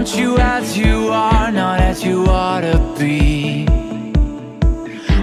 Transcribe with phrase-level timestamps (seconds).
[0.00, 3.66] want you as you are, not as you ought to be.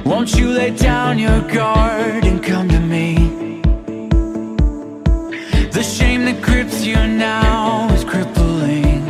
[0.05, 3.15] Won't you lay down your guard and come to me?
[5.71, 9.01] The shame that grips you now is crippling.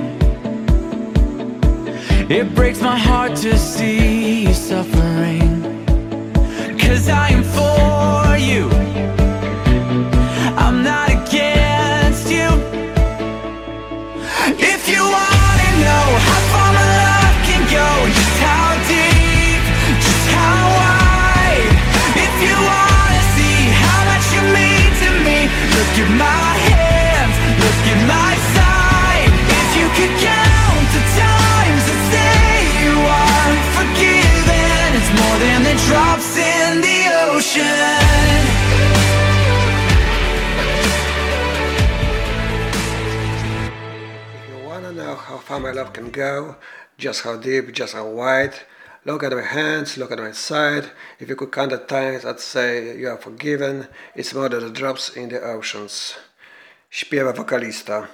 [2.31, 5.83] It breaks my heart to see you suffering.
[6.79, 9.26] Cause I am for you.
[45.97, 46.55] Can go,
[46.97, 48.53] just how deep, just how wide,
[49.05, 50.85] look at my hands, look at my side.
[51.19, 54.69] If you could count the times I'd say you are forgiven, it's more than the
[54.69, 56.15] drops in the oceans.
[56.89, 58.07] Śpiewa wokalista.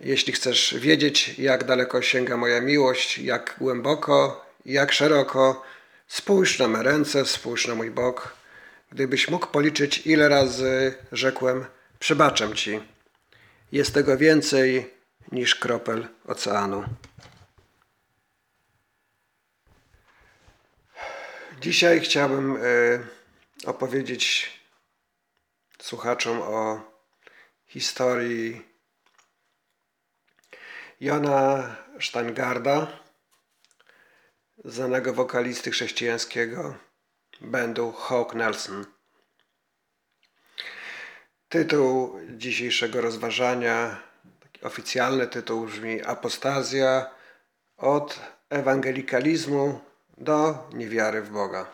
[0.00, 5.62] Jeśli chcesz wiedzieć, jak daleko sięga moja miłość, jak głęboko, jak szeroko,
[6.08, 8.34] spójrz na me ręce, spójrz na mój bok.
[8.92, 11.64] Gdybyś mógł policzyć, ile razy rzekłem,
[11.98, 12.80] przebaczam ci.
[13.72, 14.99] Jest tego więcej
[15.32, 16.84] niż kropel oceanu.
[21.60, 22.60] Dzisiaj chciałbym e,
[23.66, 24.50] opowiedzieć
[25.82, 26.80] słuchaczom o
[27.66, 28.62] historii
[31.00, 32.86] Jona Steingarda,
[34.64, 36.74] znanego wokalisty chrześcijańskiego
[37.40, 38.86] bandu Hawk Nelson.
[41.48, 44.02] Tytuł dzisiejszego rozważania,
[44.62, 47.10] oficjalny tytuł brzmi Apostazja
[47.76, 49.80] od ewangelikalizmu
[50.18, 51.66] do niewiary w Boga.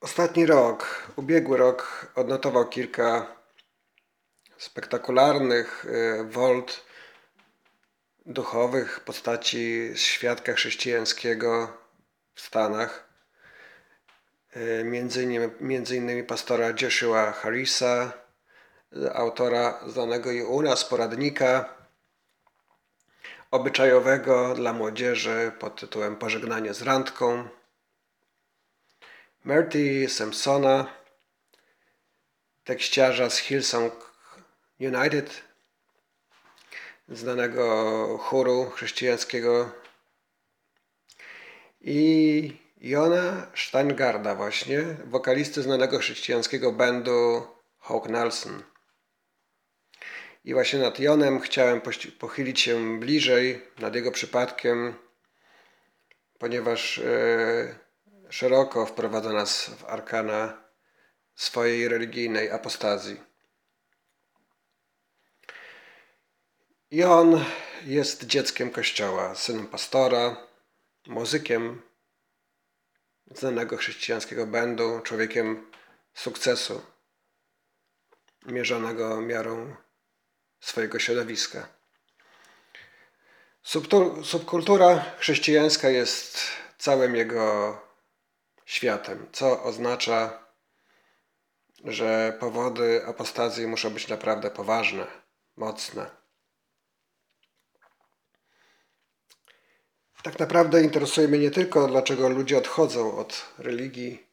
[0.00, 3.26] Ostatni rok, ubiegły rok odnotował kilka
[4.58, 6.84] spektakularnych y, wolt
[8.26, 11.76] duchowych postaci świadka chrześcijańskiego
[12.34, 13.11] w Stanach
[14.84, 18.12] między innymi, między innymi pastora Joshua Harrisa,
[18.96, 21.74] e, autora znanego i u nas poradnika
[23.50, 27.48] obyczajowego dla młodzieży pod tytułem Pożegnanie z randką,
[29.44, 30.86] Marty Simpsona,
[32.64, 34.12] tekściarza z Hillsong
[34.80, 35.42] United,
[37.08, 39.70] znanego chóru chrześcijańskiego.
[41.80, 47.46] I Jona Steingarda właśnie, wokalisty znanego chrześcijańskiego bandu
[47.78, 48.62] Hawk Nelson.
[50.44, 51.80] I właśnie nad Jonem chciałem
[52.18, 54.94] pochylić się bliżej, nad jego przypadkiem,
[56.38, 57.74] ponieważ e,
[58.30, 60.62] szeroko wprowadza nas w arkana
[61.34, 63.20] swojej religijnej apostazji.
[66.90, 67.44] I on
[67.84, 70.36] jest dzieckiem kościoła, synem pastora,
[71.06, 71.91] muzykiem
[73.34, 75.70] znanego chrześcijańskiego bandu, człowiekiem
[76.14, 76.82] sukcesu,
[78.46, 79.76] mierzonego miarą
[80.60, 81.68] swojego środowiska.
[84.24, 86.38] Subkultura chrześcijańska jest
[86.78, 87.80] całym jego
[88.64, 90.46] światem, co oznacza,
[91.84, 95.06] że powody apostazji muszą być naprawdę poważne,
[95.56, 96.21] mocne.
[100.22, 104.26] Tak naprawdę interesuje mnie nie tylko, dlaczego ludzie odchodzą od religii,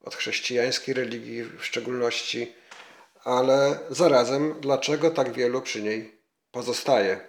[0.00, 2.54] od chrześcijańskiej religii w szczególności,
[3.24, 6.20] ale zarazem dlaczego tak wielu przy niej
[6.50, 7.20] pozostaje.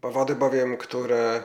[0.00, 1.42] Powody bowiem, które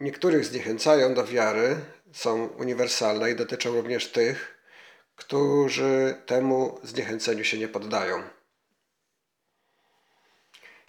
[0.00, 1.76] niektórych zniechęcają do wiary,
[2.12, 4.58] są uniwersalne i dotyczą również tych,
[5.16, 8.37] którzy temu zniechęceniu się nie poddają.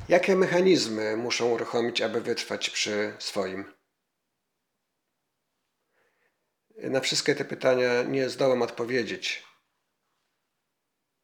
[0.09, 3.73] Jakie mechanizmy muszą uruchomić, aby wytrwać przy swoim?
[6.77, 9.43] Na wszystkie te pytania nie zdołam odpowiedzieć.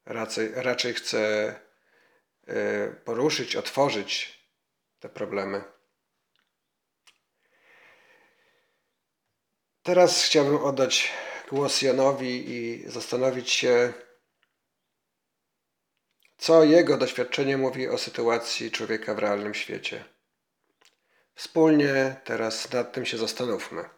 [0.06, 1.20] Raczej, raczej chcę
[2.48, 4.40] e, poruszyć, otworzyć
[5.00, 5.64] te problemy.
[9.84, 11.14] Teraz chciałbym oddać
[11.50, 13.94] głos Janowi i zastanowić się,
[16.38, 20.06] co jego doświadczenie mówi o sytuacji człowieka w realnym świecie.
[21.36, 23.90] Wspólnie teraz nad tym się zastanówmy.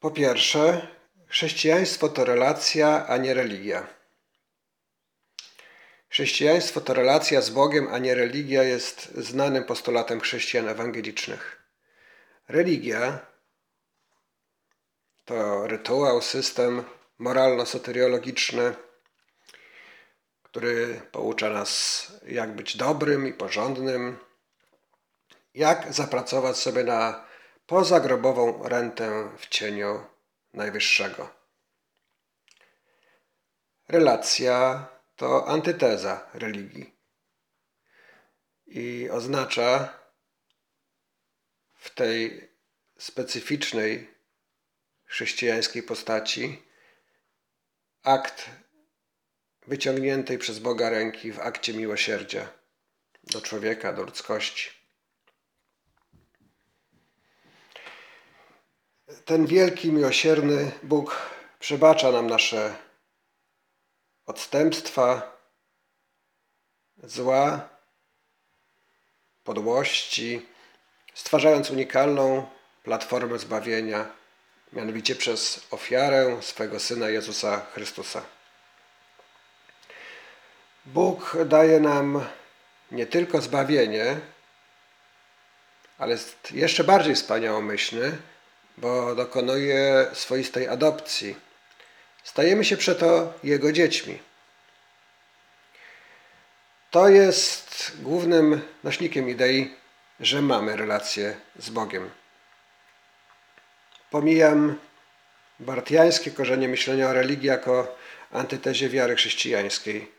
[0.00, 0.88] Po pierwsze,
[1.26, 3.86] chrześcijaństwo to relacja, a nie religia.
[6.08, 11.62] Chrześcijaństwo to relacja z Bogiem, a nie religia jest znanym postulatem chrześcijan ewangelicznych.
[12.48, 13.18] Religia
[15.24, 16.84] to rytuał, system
[17.18, 18.74] moralno-soteriologiczny,
[20.42, 24.18] który poucza nas, jak być dobrym i porządnym,
[25.54, 27.26] jak zapracować sobie na
[27.66, 30.04] pozagrobową rentę w cieniu
[30.54, 31.30] Najwyższego.
[33.88, 34.86] Relacja
[35.16, 36.94] to antyteza religii
[38.66, 39.98] i oznacza
[41.74, 42.48] w tej
[42.98, 44.14] specyficznej
[45.04, 46.67] chrześcijańskiej postaci
[48.08, 48.50] akt
[49.66, 52.48] wyciągniętej przez Boga ręki w akcie miłosierdzia
[53.22, 54.70] do człowieka, do ludzkości.
[59.24, 62.76] Ten wielki, miłosierny Bóg przebacza nam nasze
[64.26, 65.36] odstępstwa,
[67.02, 67.68] zła,
[69.44, 70.46] podłości,
[71.14, 72.46] stwarzając unikalną
[72.82, 74.10] platformę zbawienia,
[74.72, 78.22] mianowicie przez ofiarę swego Syna Jezusa Chrystusa.
[80.86, 82.24] Bóg daje nam
[82.90, 84.16] nie tylko zbawienie,
[85.98, 88.18] ale jest jeszcze bardziej wspaniałomyślny,
[88.76, 91.36] bo dokonuje swoistej adopcji.
[92.24, 94.18] Stajemy się przeto Jego dziećmi.
[96.90, 99.74] To jest głównym nośnikiem idei,
[100.20, 102.10] że mamy relację z Bogiem.
[104.10, 104.78] Pomijam
[105.60, 107.96] bartiańskie korzenie myślenia o religii jako
[108.32, 110.12] antytezie wiary chrześcijańskiej.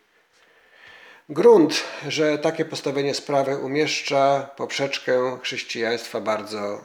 [1.30, 6.84] Grunt, że takie postawienie sprawy umieszcza poprzeczkę chrześcijaństwa bardzo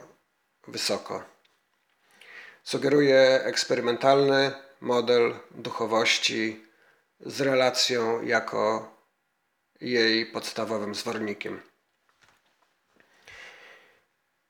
[0.67, 1.23] wysoko.
[2.63, 6.65] Sugeruje eksperymentalny model duchowości
[7.19, 8.91] z relacją jako
[9.81, 11.61] jej podstawowym zwornikiem.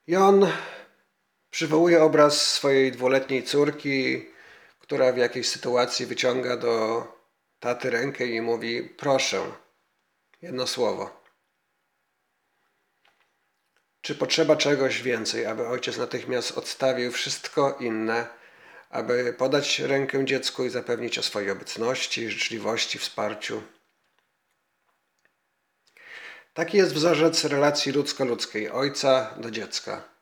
[0.07, 0.51] Jon
[1.55, 4.25] przywołuje obraz swojej dwuletniej córki,
[4.79, 7.03] która w jakiejś sytuacji wyciąga do
[7.59, 9.41] taty rękę i mówi: Proszę,
[10.41, 11.23] jedno słowo.
[14.01, 18.27] Czy potrzeba czegoś więcej, aby ojciec natychmiast odstawił wszystko inne,
[18.89, 23.63] aby podać rękę dziecku i zapewnić o swojej obecności, życzliwości, wsparciu?
[26.53, 30.14] Taki jest wzorzec relacji ludzko-ludzkiej ojca do dziecka.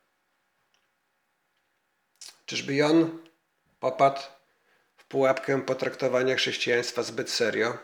[2.45, 3.19] Czyżby Jon
[3.79, 4.21] popadł
[4.97, 7.77] w pułapkę potraktowania chrześcijaństwa zbyt serio?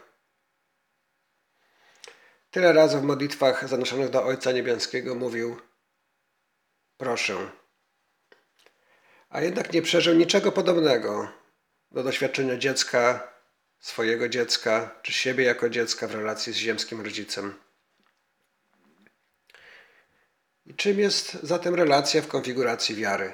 [2.51, 5.61] Tyle razy w modlitwach zanoszonych do Ojca Niebieskiego mówił:
[6.97, 7.51] Proszę.
[9.29, 11.31] A jednak nie przeżył niczego podobnego
[11.91, 13.33] do doświadczenia dziecka,
[13.79, 17.59] swojego dziecka, czy siebie jako dziecka w relacji z ziemskim rodzicem.
[20.65, 23.33] I czym jest zatem relacja w konfiguracji wiary?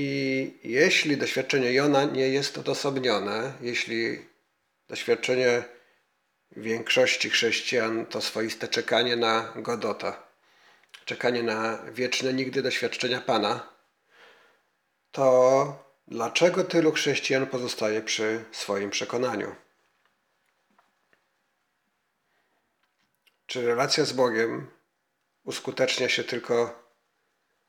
[0.00, 4.26] I jeśli doświadczenie Jona nie jest odosobnione, jeśli
[4.88, 5.62] doświadczenie
[6.56, 10.22] większości chrześcijan to swoiste czekanie na Godota,
[11.04, 13.72] czekanie na wieczne nigdy doświadczenia Pana,
[15.12, 19.54] to dlaczego tylu chrześcijan pozostaje przy swoim przekonaniu?
[23.46, 24.70] Czy relacja z Bogiem
[25.44, 26.87] uskutecznia się tylko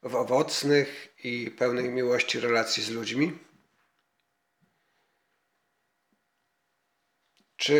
[0.03, 3.39] w owocnych i pełnej miłości relacji z ludźmi?
[7.55, 7.75] Czy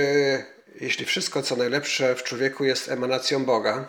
[0.82, 3.88] jeśli wszystko, co najlepsze w człowieku jest emanacją Boga,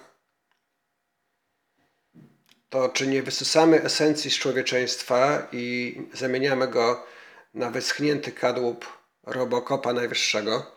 [2.69, 7.07] to czy nie wysysamy esencji z człowieczeństwa i zamieniamy go
[7.55, 10.77] na wyschnięty kadłub robokopa najwyższego?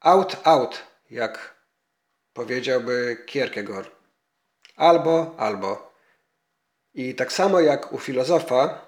[0.00, 1.54] Out, out, jak
[2.32, 4.03] powiedziałby Kierkegaard.
[4.76, 5.92] Albo, albo.
[6.94, 8.86] I tak samo jak u filozofa,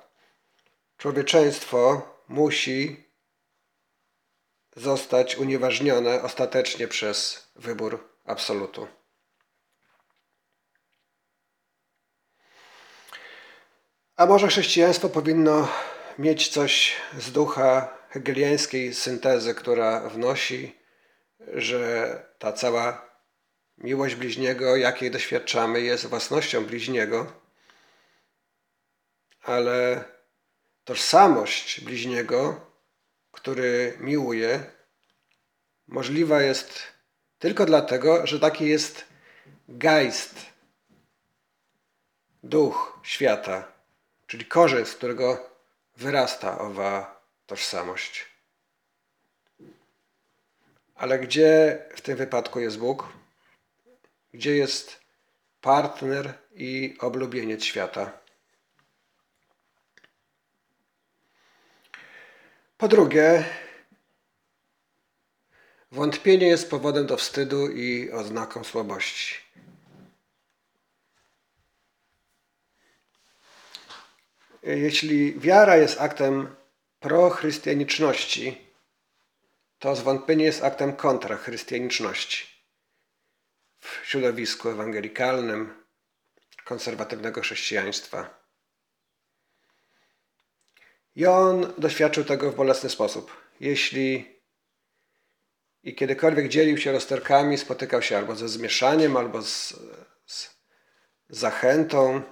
[0.97, 3.07] człowieczeństwo musi
[4.77, 8.89] zostać unieważnione ostatecznie przez wybór absolutu.
[14.17, 15.69] A może chrześcijaństwo powinno
[16.19, 20.77] mieć coś z ducha hegeliańskiej syntezy, która wnosi,
[21.55, 23.16] że ta cała
[23.79, 27.33] miłość bliźniego, jakiej doświadczamy, jest własnością bliźniego,
[29.43, 30.05] ale
[30.85, 32.67] tożsamość bliźniego
[33.37, 34.65] który miłuje,
[35.89, 36.83] możliwa jest
[37.39, 39.05] tylko dlatego, że taki jest
[39.69, 40.35] geist
[42.43, 43.73] duch świata,
[44.27, 45.51] czyli korzeń, z którego
[45.97, 48.27] wyrasta owa tożsamość.
[50.95, 53.09] Ale gdzie w tym wypadku jest Bóg?
[54.37, 55.01] Gdzie jest
[55.61, 58.19] partner i oblubieniec świata?
[62.79, 63.45] Po drugie,
[65.93, 69.35] wątpienie jest powodem do wstydu i oznaką słabości.
[74.63, 76.57] Jeśli wiara jest aktem
[77.01, 78.59] prochrystianiczności,
[79.79, 82.56] to zwątpienie jest aktem kontrachrystianiczności.
[83.87, 85.85] W środowisku ewangelikalnym,
[86.65, 88.47] konserwatywnego chrześcijaństwa.
[91.17, 93.37] I on doświadczył tego w bolesny sposób.
[93.61, 94.37] Jeśli
[95.83, 99.75] i kiedykolwiek dzielił się rozterkami, spotykał się albo ze zmieszaniem, albo z,
[100.27, 100.51] z
[101.29, 102.23] zachętą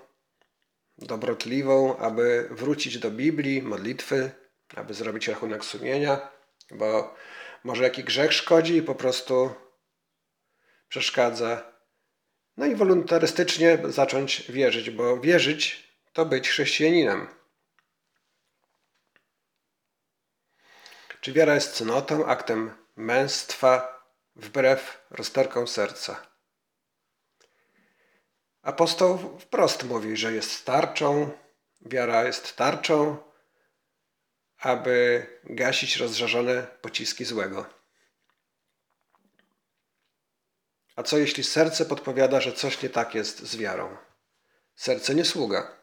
[0.98, 4.30] dobrotliwą, aby wrócić do Biblii, modlitwy,
[4.74, 6.28] aby zrobić rachunek sumienia,
[6.70, 7.14] bo
[7.64, 9.54] może jaki grzech szkodzi i po prostu
[10.88, 11.72] przeszkadza.
[12.56, 17.28] No i wolontarystycznie zacząć wierzyć, bo wierzyć to być chrześcijaninem.
[21.20, 24.02] Czy wiara jest cnotą, aktem męstwa
[24.36, 26.26] wbrew rozterkom serca?
[28.62, 31.30] Apostoł wprost mówi, że jest tarczą,
[31.80, 33.16] wiara jest tarczą,
[34.58, 37.83] aby gasić rozżarzone pociski złego.
[40.96, 43.96] A co jeśli serce podpowiada, że coś nie tak jest z wiarą?
[44.74, 45.76] Serce nie sługa.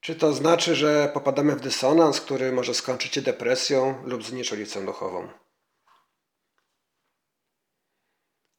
[0.00, 5.28] Czy to znaczy, że popadamy w dysonans, który może skończyć się depresją lub znieczolicą duchową?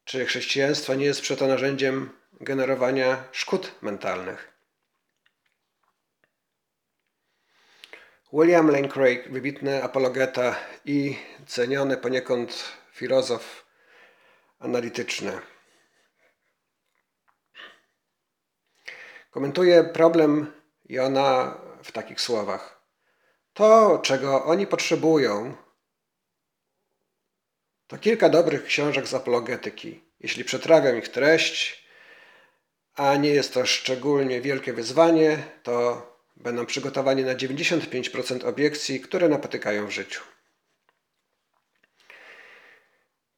[0.04, 2.10] Czy chrześcijaństwo nie jest przeto narzędziem
[2.42, 4.54] generowania szkód mentalnych?
[8.34, 10.56] William Lane Craig, wybitny apologeta
[10.86, 11.18] i
[11.48, 12.64] ceniony poniekąd
[12.94, 13.66] filozof
[14.60, 15.40] analityczny,
[19.32, 20.54] komentuje problem
[20.90, 22.84] Jona w takich słowach.
[23.54, 25.56] To, czego oni potrzebują,
[27.88, 30.04] to kilka dobrych książek z apologetyki.
[30.20, 31.88] Jeśli przetrawiam ich treść,
[32.96, 39.88] a nie jest to szczególnie wielkie wyzwanie, to będą przygotowani na 95% obiekcji, które napotykają
[39.88, 40.33] w życiu.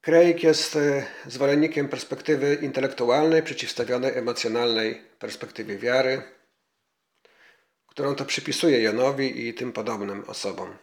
[0.06, 6.22] Craig jest e, zwolennikiem perspektywy intelektualnej przeciwstawionej emocjonalnej perspektywie wiary,
[7.88, 10.78] którą to przypisuje Jonowi i tym podobnym osobom.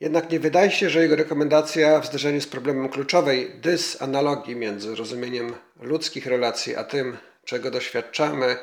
[0.00, 5.54] Jednak nie wydaje się, że jego rekomendacja w zderzeniu z problemem kluczowej dysanalogii między rozumieniem
[5.80, 8.56] ludzkich relacji a tym, czego doświadczamy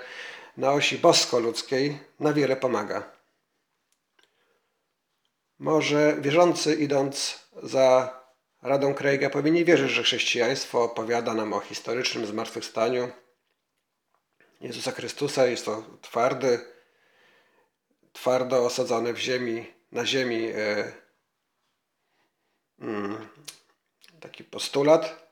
[0.57, 3.12] na osi bosko-ludzkiej, na wiele pomaga.
[5.59, 8.19] Może wierzący, idąc za
[8.61, 13.11] radą Craiga, powinni wierzyć, że chrześcijaństwo opowiada nam o historycznym zmartwychwstaniu
[14.61, 15.45] Jezusa Chrystusa.
[15.47, 16.59] Jest to twardy,
[18.13, 20.91] twardo osadzony w ziemi, na ziemi e,
[22.79, 23.27] mm,
[24.19, 25.27] taki postulat,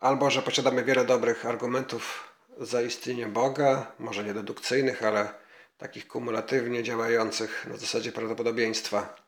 [0.00, 5.43] albo że posiadamy wiele dobrych argumentów za istnienie Boga, może nie dedukcyjnych, ale
[5.78, 9.24] takich kumulatywnie działających na zasadzie prawdopodobieństwa.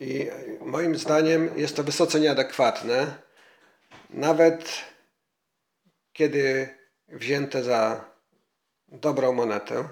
[0.00, 0.30] I
[0.60, 3.22] moim zdaniem jest to wysoce nieadekwatne,
[4.10, 4.84] nawet
[6.12, 6.68] kiedy
[7.08, 8.10] wzięte za
[8.88, 9.88] dobrą monetę,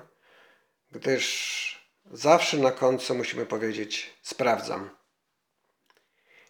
[0.91, 4.91] gdyż zawsze na końcu musimy powiedzieć sprawdzam.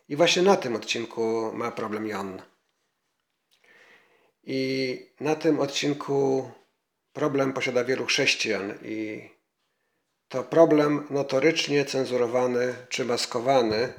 [0.08, 2.42] I właśnie na tym odcinku ma problem Jon.
[4.44, 6.50] I na tym odcinku
[7.12, 9.30] problem posiada wielu chrześcijan i
[10.28, 13.92] to problem notorycznie cenzurowany czy maskowany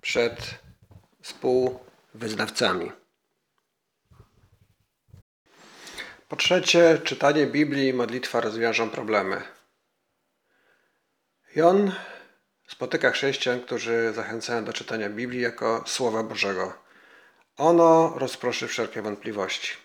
[0.00, 0.54] przed
[1.22, 2.92] współwyznawcami.
[6.28, 9.42] Po trzecie, czytanie Biblii i modlitwa rozwiążą problemy.
[11.56, 11.92] Jon
[12.68, 16.89] spotyka chrześcijan, którzy zachęcają do czytania Biblii jako Słowa Bożego.
[17.60, 19.76] Ono rozproszy wszelkie wątpliwości.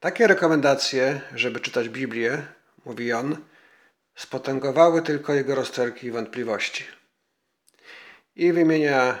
[0.00, 2.46] Takie rekomendacje, żeby czytać Biblię,
[2.84, 3.36] mówi on,
[4.14, 6.84] spotęgowały tylko jego rozterki i wątpliwości.
[8.36, 9.18] I wymienia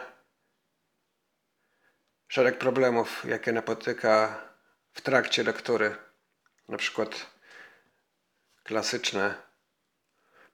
[2.28, 4.42] szereg problemów, jakie napotyka
[4.92, 5.96] w trakcie lektury.
[6.68, 7.26] Na przykład
[8.64, 9.34] klasyczne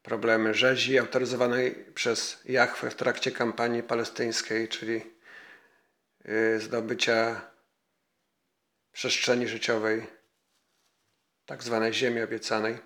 [0.03, 5.18] problemy rzezi autoryzowanej przez Jachwę w trakcie kampanii palestyńskiej, czyli
[6.59, 7.41] zdobycia
[8.93, 10.07] przestrzeni życiowej,
[11.47, 12.79] tak zwanej ziemi obiecanej.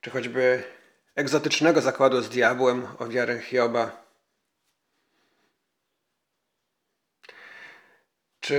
[0.00, 0.62] Czy choćby
[1.14, 4.08] egzotycznego zakładu z diabłem o wiarę Hioba.
[8.40, 8.56] Czy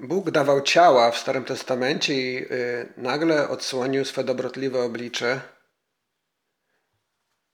[0.00, 5.40] Bóg dawał ciała w Starym Testamencie i y, nagle odsłonił swe dobrotliwe oblicze?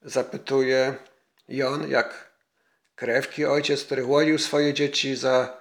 [0.03, 0.95] Zapytuje
[1.49, 2.36] Jon, jak
[2.97, 5.59] krewki ojciec, który łoił swoje dzieci za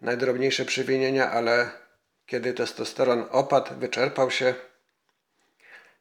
[0.00, 1.70] najdrobniejsze przewinienia, ale
[2.26, 4.54] kiedy testosteron opadł, wyczerpał się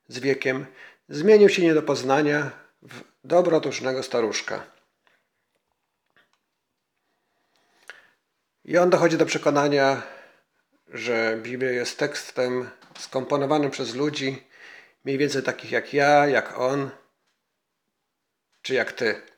[0.08, 0.66] z wiekiem,
[1.10, 4.64] zmienił się nie do poznania w dobrotusznego staruszka.
[8.66, 10.02] I on dochodzi do przekonania,
[10.88, 12.70] że Biblia jest tekstem
[13.00, 14.44] skomponowanym przez ludzi,
[15.06, 16.90] mniej więcej takich jak ja, jak on,
[18.62, 19.31] czy jak ty.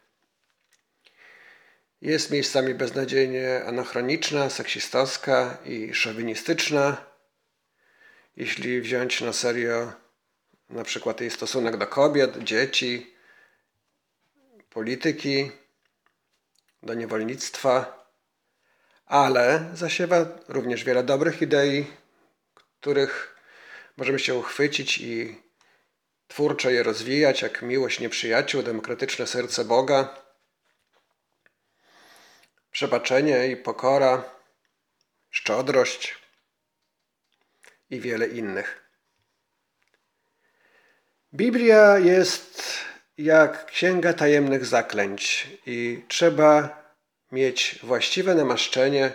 [2.03, 7.05] Jest miejscami beznadziejnie anachroniczna, seksistowska i szowinistyczna.
[8.35, 9.93] Jeśli wziąć na serio
[10.69, 13.13] na przykład jej stosunek do kobiet, dzieci,
[14.69, 15.51] polityki,
[16.83, 18.05] do niewolnictwa,
[19.05, 21.85] ale zasiewa również wiele dobrych idei,
[22.79, 23.35] których
[23.97, 25.41] możemy się uchwycić i
[26.27, 30.22] twórczo je rozwijać, jak miłość nieprzyjaciół, demokratyczne serce Boga,
[32.73, 34.23] przebaczenie i pokora,
[35.29, 36.15] szczodrość
[37.89, 38.83] i wiele innych.
[41.33, 42.77] Biblia jest
[43.17, 46.83] jak księga tajemnych zaklęć i trzeba
[47.31, 49.11] mieć właściwe namaszczenie,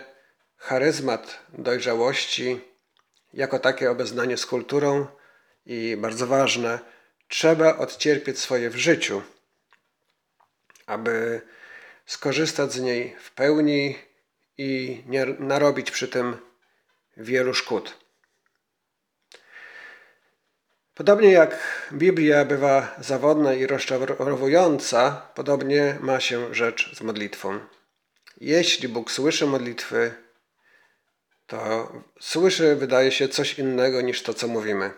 [0.57, 2.61] charyzmat dojrzałości,
[3.33, 5.07] jako takie obeznanie z kulturą
[5.65, 6.79] i bardzo ważne,
[7.27, 9.21] trzeba odcierpieć swoje w życiu,
[10.85, 11.41] aby
[12.09, 13.95] skorzystać z niej w pełni
[14.57, 16.37] i nie narobić przy tym
[17.17, 17.97] wielu szkód.
[20.93, 21.57] Podobnie jak
[21.93, 27.59] Biblia bywa zawodna i rozczarowująca, podobnie ma się rzecz z modlitwą.
[28.41, 30.13] Jeśli Bóg słyszy modlitwy,
[31.47, 34.91] to słyszy, wydaje się, coś innego niż to, co mówimy.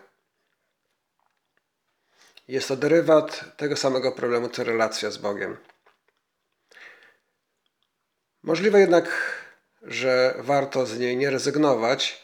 [2.47, 5.57] Jest to derywat tego samego problemu, co relacja z Bogiem.
[8.43, 9.35] Możliwe jednak,
[9.81, 12.23] że warto z niej nie rezygnować,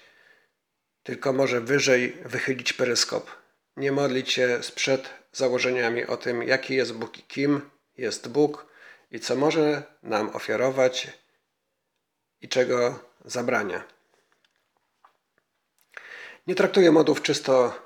[1.03, 7.17] tylko może wyżej wychylić peryskop nie modlić się sprzed założeniami o tym, jaki jest Bóg
[7.17, 8.65] i kim jest Bóg
[9.11, 11.07] i co może nam ofiarować
[12.41, 13.83] i czego zabrania.
[16.47, 17.81] Nie traktuję modów czysto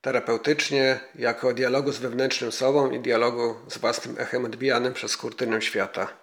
[0.00, 6.21] terapeutycznie, jako dialogu z wewnętrznym sobą i dialogu z własnym echem odbijanym przez kurtynę świata.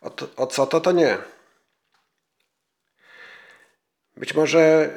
[0.00, 1.18] O, to, o co to, to nie.
[4.16, 4.90] Być może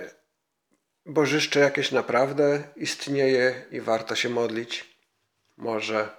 [1.06, 4.98] Bożyszcze jakieś naprawdę istnieje i warto się modlić?
[5.58, 6.18] Może.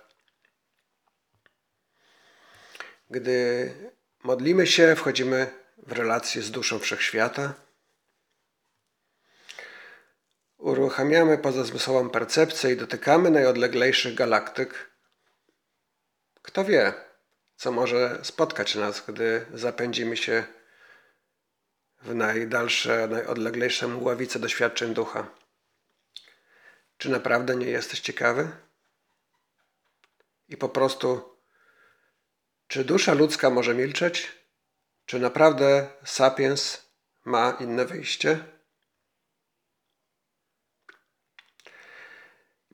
[3.11, 3.75] Gdy
[4.23, 7.55] modlimy się, wchodzimy w relację z duszą wszechświata.
[10.59, 14.91] Uruchamiamy pozazmysłową percepcję i dotykamy najodleglejszych galaktyk.
[16.43, 16.95] Kto wie,
[17.61, 20.45] co może spotkać nas, gdy zapędzimy się
[22.03, 25.27] w najdalsze, najodleglejsze mgławice doświadczeń ducha.
[26.99, 28.51] Czy naprawdę nie jesteś ciekawy?
[30.49, 31.37] I po prostu,
[32.69, 34.33] czy dusza ludzka może milczeć?
[35.07, 36.87] Czy naprawdę sapiens
[37.25, 38.45] ma inne wyjście?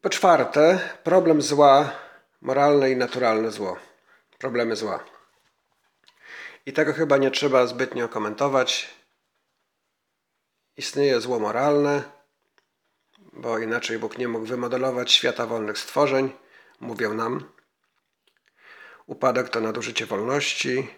[0.02, 1.92] Po czwarte, problem zła,
[2.40, 3.95] moralne i naturalne zło.
[4.38, 5.04] Problemy zła.
[6.66, 8.94] I tego chyba nie trzeba zbytnio komentować.
[10.76, 12.02] Istnieje zło moralne,
[13.32, 16.32] bo inaczej Bóg nie mógł wymodelować świata wolnych stworzeń,
[16.80, 17.52] mówią nam.
[19.06, 20.88] Upadek to nadużycie wolności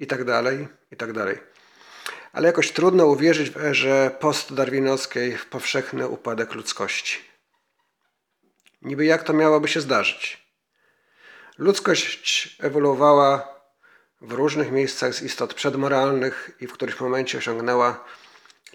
[0.00, 1.38] i tak dalej, i tak dalej.
[2.32, 7.18] Ale jakoś trudno uwierzyć w erze postdarwinowskiej w powszechny upadek ludzkości.
[8.82, 10.41] Niby jak to miałoby się zdarzyć?
[11.58, 13.60] Ludzkość ewoluowała
[14.20, 18.04] w różnych miejscach z istot przedmoralnych i w którymś momencie osiągnęła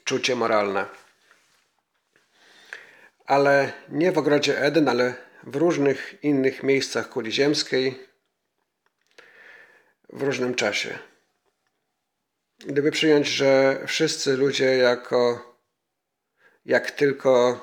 [0.03, 0.85] czucie moralne.
[3.25, 8.07] Ale nie w ogrodzie Eden, ale w różnych innych miejscach kuli ziemskiej
[10.09, 10.99] w różnym czasie.
[12.59, 15.47] Gdyby przyjąć, że wszyscy ludzie jako
[16.65, 17.61] jak tylko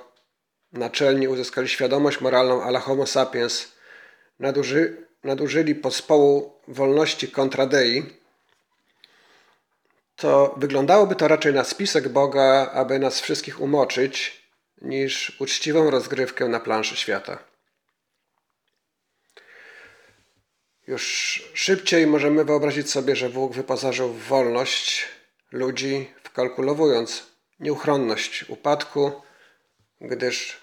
[0.73, 3.75] naczelni uzyskali świadomość moralną ala homo sapiens,
[4.39, 8.03] naduży, nadużyli pospołu wolności kontra dei,
[10.17, 14.45] to wyglądałoby to raczej na spisek Boga, aby nas wszystkich umoczyć,
[14.83, 17.39] niż uczciwą rozgrywkę na planszy świata.
[20.87, 21.05] Już
[21.55, 25.09] szybciej możemy wyobrazić sobie, że Bóg wyposażył w wolność
[25.53, 27.27] ludzi, wkalkulowując
[27.61, 29.13] nieuchronność upadku,
[30.01, 30.61] gdyż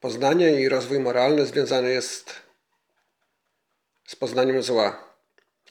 [0.00, 2.43] poznanie i rozwój moralny związany jest
[4.06, 5.14] z poznaniem zła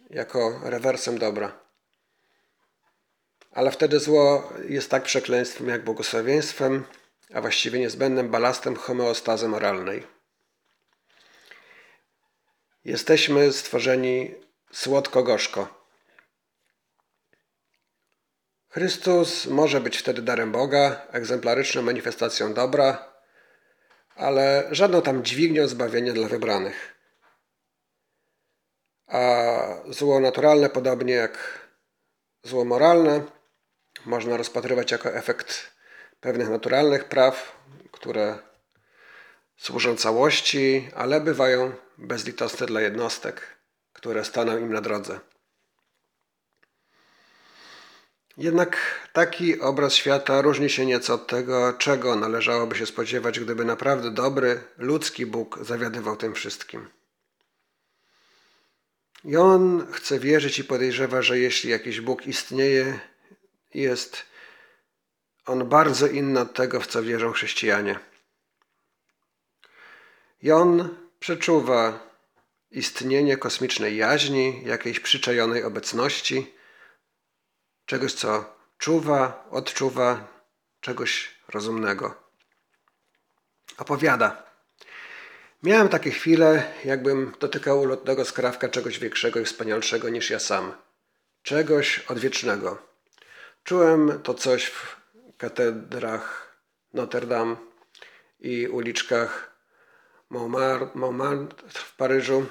[0.10, 1.60] jako rewersem dobra.
[3.52, 6.86] Ale wtedy zło jest tak przekleństwem jak błogosławieństwem,
[7.34, 10.08] a właściwie niezbędnym balastem homeostazy moralnej.
[12.86, 14.36] Jesteśmy stworzeni
[14.72, 15.84] słodko-gorzko.
[18.69, 23.13] Chrystus może być wtedy darem Boga, egzemplaryczną manifestacją dobra,
[24.15, 26.92] ale żadną tam dźwignią zbawienia dla wybranych.
[29.13, 29.21] A
[29.89, 31.38] zło naturalne, podobnie jak
[32.43, 33.23] zło moralne,
[34.06, 35.71] można rozpatrywać jako efekt
[36.21, 37.56] pewnych naturalnych praw,
[37.91, 38.39] które
[39.58, 43.41] służą całości, ale bywają bezlitosne dla jednostek,
[43.93, 45.19] które staną im na drodze.
[48.38, 48.78] Jednak
[49.13, 54.62] taki obraz świata różni się nieco od tego, czego należałoby się spodziewać, gdyby naprawdę dobry,
[54.78, 57.03] ludzki Bóg zawiadywał tym wszystkim.
[59.25, 62.99] I on chce wierzyć i podejrzewa, że jeśli jakiś Bóg istnieje,
[63.73, 64.25] jest
[65.45, 67.99] on bardzo inny od tego, w co wierzą chrześcijanie.
[70.41, 72.13] I on przeczuwa
[72.71, 76.53] istnienie kosmicznej jaźni, jakiejś przyczajonej obecności,
[77.86, 80.27] czegoś, co czuwa, odczuwa,
[80.81, 82.23] czegoś rozumnego.
[83.77, 84.53] Opowiada.
[85.63, 90.73] Miałem takie chwile, jakbym dotykał ulotnego skrawka czegoś większego i wspanialszego niż ja sam.
[91.43, 92.78] Czegoś odwiecznego.
[93.63, 94.97] Czułem to coś w
[95.38, 96.58] katedrach
[96.93, 97.56] Notre Dame
[98.39, 99.52] i uliczkach
[100.30, 102.45] Montmartre w Paryżu,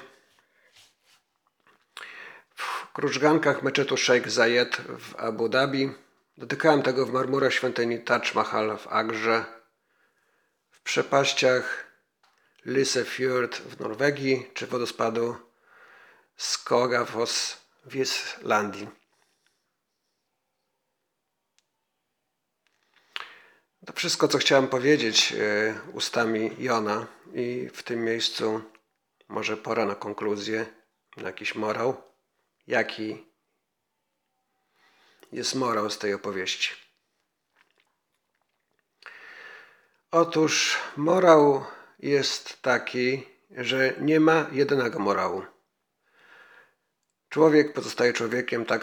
[2.55, 5.91] w krużgankach meczetu Sheikh Zayed w Abu Dhabi.
[6.37, 9.45] Dotykałem tego w marmurze świątyni Taj Mahal w Agrze,
[10.71, 11.92] w przepaściach
[12.65, 15.35] Lysefjord w Norwegii czy wodospadu
[16.37, 18.87] Skogafos w Islandii.
[23.85, 28.61] To wszystko, co chciałem powiedzieć e, ustami Jona i w tym miejscu
[29.27, 30.65] może pora na konkluzję,
[31.17, 32.01] na jakiś morał.
[32.67, 33.25] Jaki
[35.31, 36.69] jest morał z tej opowieści?
[40.11, 41.65] Otóż morał
[42.03, 45.45] jest taki, że nie ma jedynego morału.
[47.29, 48.81] Człowiek pozostaje człowiekiem tak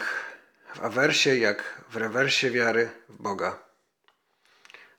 [0.75, 3.63] w awersie, jak w rewersie wiary w Boga.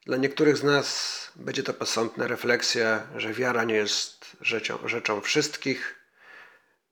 [0.07, 5.95] Dla niektórych z nas będzie to posądna refleksja, że wiara nie jest rzeczą, rzeczą wszystkich.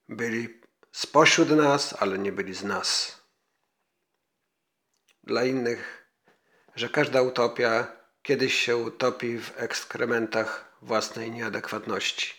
[0.08, 0.60] Byli
[0.92, 3.20] spośród nas, ale nie byli z nas.
[5.24, 6.06] Dla innych,
[6.76, 12.34] że każda utopia kiedyś się utopi w ekskrementach własnej nieadekwatności.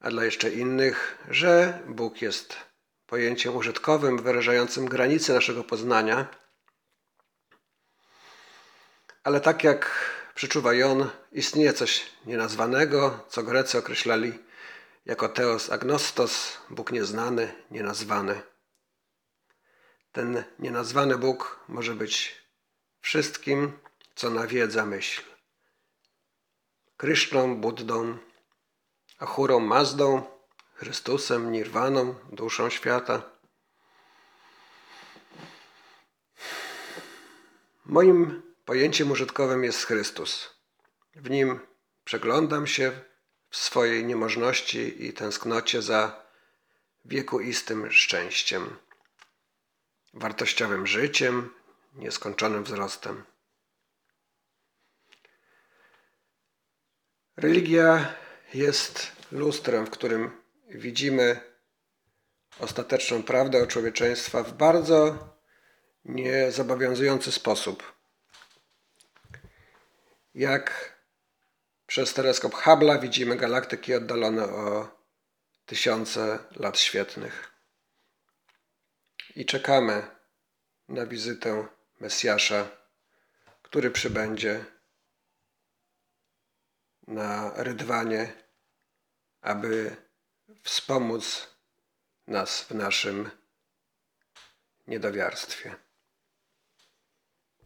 [0.00, 2.56] A dla jeszcze innych, że Bóg jest
[3.06, 6.42] pojęciem użytkowym, wyrażającym granice naszego poznania
[9.24, 14.38] ale tak jak przyczuwa Jon, istnieje coś nienazwanego, co Grecy określali
[15.06, 18.42] jako Theos agnostos, Bóg nieznany, nienazwany.
[20.12, 22.42] Ten nienazwany Bóg może być
[23.00, 23.72] wszystkim,
[24.22, 25.22] co nawiedza myśl.
[26.96, 28.18] Kryszną, Buddą,
[29.18, 30.22] Achurą, Mazdą,
[30.74, 33.22] Chrystusem, Nirwaną, duszą świata.
[37.84, 40.50] Moim Pojęciem użytkowym jest Chrystus.
[41.14, 41.60] W nim
[42.04, 42.92] przeglądam się
[43.50, 46.26] w swojej niemożności i tęsknocie za
[47.04, 48.76] wiekuistym szczęściem,
[50.14, 51.54] wartościowym życiem,
[51.94, 53.31] nieskończonym wzrostem.
[57.42, 58.14] Religia
[58.54, 61.40] jest lustrem, w którym widzimy
[62.60, 65.28] ostateczną prawdę o człowieczeństwa w bardzo
[66.04, 67.92] niezobowiązujący sposób
[70.34, 70.96] jak
[71.86, 74.88] przez teleskop Hubble'a widzimy galaktyki oddalone o
[75.66, 77.52] tysiące lat świetnych.
[79.36, 80.06] I czekamy
[80.88, 81.66] na wizytę
[82.00, 82.68] Mesjasza,
[83.62, 84.64] który przybędzie
[87.06, 88.32] na rydwanie,
[89.40, 89.96] aby
[90.62, 91.56] wspomóc
[92.26, 93.30] nas w naszym
[94.86, 95.74] niedowiarstwie.